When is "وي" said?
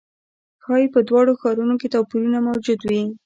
2.89-3.03